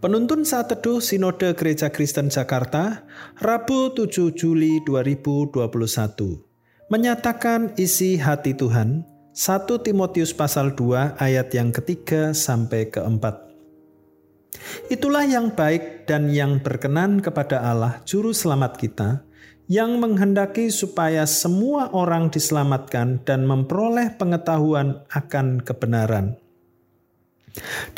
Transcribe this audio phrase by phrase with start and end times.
[0.00, 3.04] Penuntun saat teduh Sinode Gereja Kristen Jakarta,
[3.36, 5.60] Rabu 7 Juli 2021.
[6.88, 9.04] Menyatakan isi hati Tuhan,
[9.36, 13.44] 1 Timotius pasal 2 ayat yang ketiga sampai keempat.
[14.88, 19.28] Itulah yang baik dan yang berkenan kepada Allah Juru Selamat kita,
[19.68, 26.40] yang menghendaki supaya semua orang diselamatkan dan memperoleh pengetahuan akan kebenaran.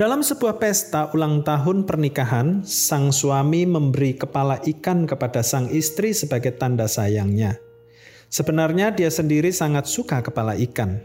[0.01, 6.57] Dalam sebuah pesta ulang tahun pernikahan, sang suami memberi kepala ikan kepada sang istri sebagai
[6.57, 7.61] tanda sayangnya.
[8.33, 11.05] Sebenarnya dia sendiri sangat suka kepala ikan.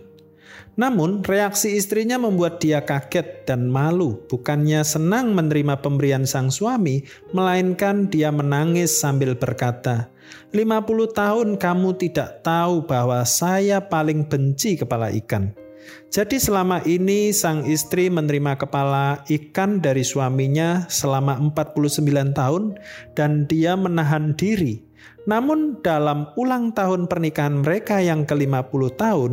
[0.78, 4.22] Namun, reaksi istrinya membuat dia kaget dan malu.
[4.30, 10.08] Bukannya senang menerima pemberian sang suami, melainkan dia menangis sambil berkata,
[10.54, 15.67] "50 tahun kamu tidak tahu bahwa saya paling benci kepala ikan."
[16.08, 22.80] Jadi selama ini sang istri menerima kepala ikan dari suaminya selama 49 tahun
[23.14, 24.88] dan dia menahan diri.
[25.28, 29.32] Namun dalam ulang tahun pernikahan mereka yang ke-50 tahun,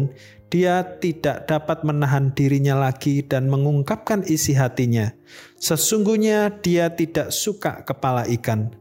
[0.51, 5.15] dia tidak dapat menahan dirinya lagi dan mengungkapkan isi hatinya.
[5.59, 8.75] Sesungguhnya dia tidak suka kepala ikan.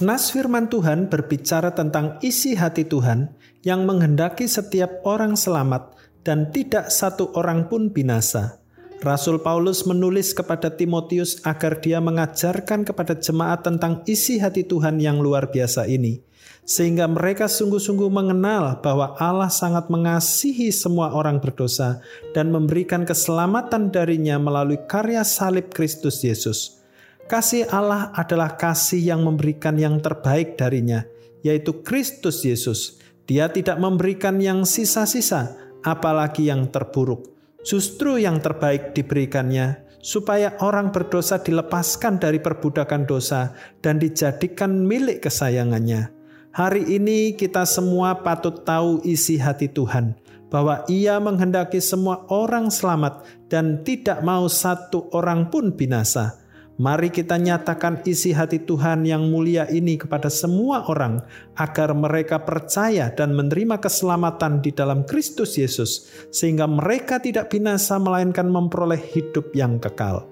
[0.00, 5.92] Nas firman Tuhan berbicara tentang isi hati Tuhan yang menghendaki setiap orang selamat
[6.26, 8.60] dan tidak satu orang pun binasa.
[9.00, 15.24] Rasul Paulus menulis kepada Timotius agar dia mengajarkan kepada jemaat tentang isi hati Tuhan yang
[15.24, 16.20] luar biasa ini,
[16.68, 22.04] sehingga mereka sungguh-sungguh mengenal bahwa Allah sangat mengasihi semua orang berdosa
[22.36, 26.76] dan memberikan keselamatan darinya melalui karya salib Kristus Yesus.
[27.24, 31.08] Kasih Allah adalah kasih yang memberikan yang terbaik darinya,
[31.40, 33.00] yaitu Kristus Yesus.
[33.24, 37.36] Dia tidak memberikan yang sisa-sisa, apalagi yang terburuk.
[37.60, 43.52] Justru yang terbaik diberikannya, supaya orang berdosa dilepaskan dari perbudakan dosa
[43.84, 46.08] dan dijadikan milik kesayangannya.
[46.50, 50.16] Hari ini kita semua patut tahu isi hati Tuhan,
[50.50, 56.39] bahwa Ia menghendaki semua orang selamat dan tidak mau satu orang pun binasa.
[56.80, 61.20] Mari kita nyatakan isi hati Tuhan yang mulia ini kepada semua orang,
[61.52, 68.48] agar mereka percaya dan menerima keselamatan di dalam Kristus Yesus, sehingga mereka tidak binasa, melainkan
[68.48, 70.24] memperoleh hidup yang kekal.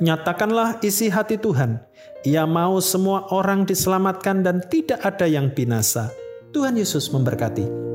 [0.00, 1.84] Nyatakanlah isi hati Tuhan.
[2.24, 6.16] Ia mau semua orang diselamatkan dan tidak ada yang binasa.
[6.56, 7.85] Tuhan Yesus memberkati.